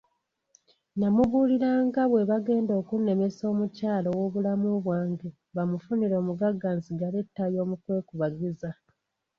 [0.99, 8.69] Namubuulira nga bwe bagenda okunnemesa omukyala w'obulamu bwange bamufunire omugagga nsigale ttayo mu kwekubagiza.